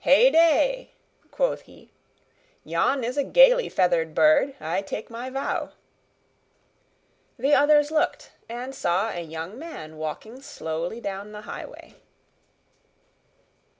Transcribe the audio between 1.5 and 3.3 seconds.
he, "yon is a